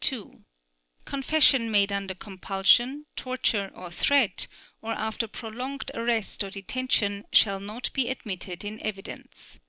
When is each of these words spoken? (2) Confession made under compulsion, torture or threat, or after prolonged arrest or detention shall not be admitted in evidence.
(2) 0.00 0.44
Confession 1.04 1.70
made 1.70 1.92
under 1.92 2.14
compulsion, 2.14 3.04
torture 3.14 3.70
or 3.74 3.90
threat, 3.90 4.46
or 4.80 4.92
after 4.94 5.28
prolonged 5.28 5.90
arrest 5.92 6.42
or 6.42 6.48
detention 6.48 7.26
shall 7.30 7.60
not 7.60 7.92
be 7.92 8.08
admitted 8.08 8.64
in 8.64 8.80
evidence. 8.80 9.60